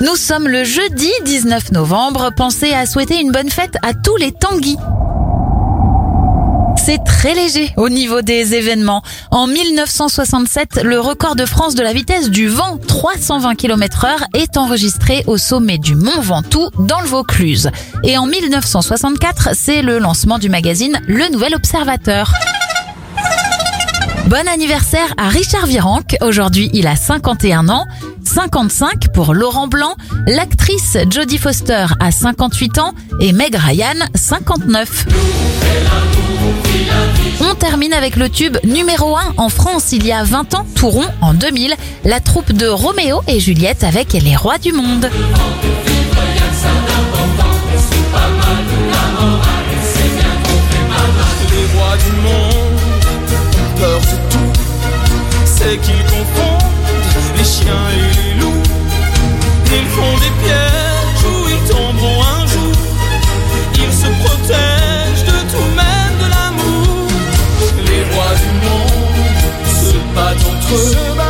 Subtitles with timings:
[0.00, 2.30] Nous sommes le jeudi 19 novembre.
[2.34, 4.78] Pensez à souhaiter une bonne fête à tous les tanguis.
[6.82, 9.02] C'est très léger au niveau des événements.
[9.30, 14.56] En 1967, le record de France de la vitesse du vent, 320 km heure, est
[14.56, 17.70] enregistré au sommet du Mont Ventoux dans le Vaucluse.
[18.02, 22.32] Et en 1964, c'est le lancement du magazine Le Nouvel Observateur.
[24.30, 26.16] Bon anniversaire à Richard Virenque.
[26.20, 27.84] Aujourd'hui, il a 51 ans.
[28.24, 29.96] 55 pour Laurent Blanc.
[30.28, 35.06] L'actrice Jodie Foster a 58 ans et Meg Ryan 59.
[37.40, 41.06] On termine avec le tube numéro 1 en France il y a 20 ans, Touron
[41.20, 41.74] en 2000,
[42.04, 45.10] la troupe de Roméo et Juliette avec Les Rois du Monde.
[55.62, 56.72] C'est qu'ils confondent
[57.36, 58.62] les chiens et les loups.
[59.66, 62.76] Ils font des pièges où ils tomberont un jour.
[63.74, 67.08] Ils se protègent de tout, même de l'amour.
[67.76, 71.29] Les rois du monde se battent entre eux.